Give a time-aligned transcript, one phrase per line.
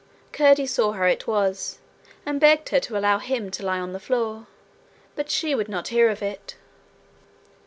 [0.31, 1.77] Curdie saw how it was,
[2.25, 4.47] and begged her to allow him to lie on the floor,
[5.15, 6.55] but she would not hear of it.